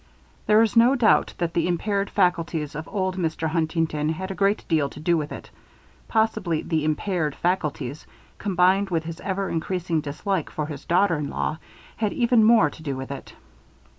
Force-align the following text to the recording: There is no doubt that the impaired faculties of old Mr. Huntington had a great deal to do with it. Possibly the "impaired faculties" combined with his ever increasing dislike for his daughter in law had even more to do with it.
There 0.47 0.63
is 0.63 0.75
no 0.75 0.95
doubt 0.95 1.35
that 1.37 1.53
the 1.53 1.67
impaired 1.67 2.09
faculties 2.09 2.73
of 2.73 2.87
old 2.87 3.17
Mr. 3.17 3.47
Huntington 3.47 4.09
had 4.09 4.31
a 4.31 4.33
great 4.33 4.67
deal 4.67 4.89
to 4.89 4.99
do 4.99 5.15
with 5.15 5.31
it. 5.31 5.51
Possibly 6.07 6.63
the 6.63 6.83
"impaired 6.85 7.35
faculties" 7.35 8.07
combined 8.39 8.89
with 8.89 9.03
his 9.03 9.19
ever 9.19 9.47
increasing 9.47 10.01
dislike 10.01 10.49
for 10.49 10.65
his 10.65 10.85
daughter 10.85 11.17
in 11.19 11.29
law 11.29 11.59
had 11.97 12.13
even 12.13 12.43
more 12.43 12.71
to 12.71 12.81
do 12.81 12.95
with 12.97 13.11
it. 13.11 13.35